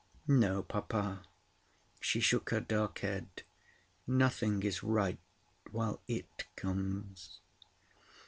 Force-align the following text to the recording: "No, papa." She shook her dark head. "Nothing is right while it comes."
"No, 0.27 0.63
papa." 0.63 1.21
She 1.99 2.21
shook 2.21 2.49
her 2.49 2.59
dark 2.59 3.01
head. 3.01 3.43
"Nothing 4.07 4.63
is 4.63 4.81
right 4.81 5.19
while 5.71 6.01
it 6.07 6.47
comes." 6.55 7.39